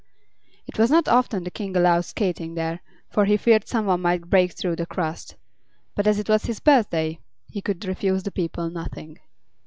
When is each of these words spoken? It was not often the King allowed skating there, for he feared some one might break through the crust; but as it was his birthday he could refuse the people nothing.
It 0.65 0.79
was 0.79 0.89
not 0.89 1.07
often 1.07 1.43
the 1.43 1.51
King 1.51 1.77
allowed 1.77 2.05
skating 2.05 2.55
there, 2.55 2.81
for 3.11 3.25
he 3.25 3.37
feared 3.37 3.67
some 3.67 3.85
one 3.85 4.01
might 4.01 4.31
break 4.31 4.53
through 4.53 4.77
the 4.77 4.87
crust; 4.87 5.35
but 5.93 6.07
as 6.07 6.17
it 6.17 6.27
was 6.27 6.45
his 6.45 6.59
birthday 6.59 7.19
he 7.45 7.61
could 7.61 7.85
refuse 7.85 8.23
the 8.23 8.31
people 8.31 8.71
nothing. 8.71 9.19